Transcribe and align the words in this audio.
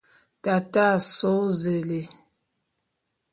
Tate 0.43 0.81
a 0.87 0.99
só 1.15 1.31
ôséle. 1.45 2.01